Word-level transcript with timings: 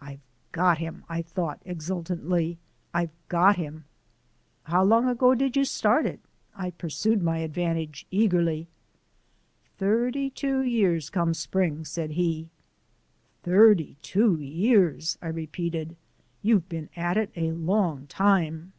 "I've 0.00 0.18
got 0.50 0.78
him," 0.78 1.04
I 1.08 1.22
thought 1.22 1.62
exultantly, 1.64 2.58
"I've 2.92 3.12
got 3.28 3.54
him!" 3.56 3.84
"How 4.64 4.82
long 4.82 5.06
ago 5.06 5.36
did 5.36 5.56
you 5.56 5.64
start 5.64 6.06
it?" 6.06 6.18
I 6.56 6.72
pursued 6.72 7.22
my 7.22 7.38
advantage 7.38 8.04
eagerly. 8.10 8.66
"Thirty 9.78 10.28
two 10.28 10.60
years 10.62 11.08
come 11.08 11.34
spring," 11.34 11.84
said 11.84 12.10
he. 12.10 12.48
"Thirty 13.44 13.96
two 14.02 14.40
years!" 14.40 15.18
I 15.22 15.28
repeated; 15.28 15.94
"you've 16.42 16.68
been 16.68 16.88
at 16.96 17.16
it 17.16 17.30
a 17.36 17.52
long 17.52 18.08
time." 18.08 18.72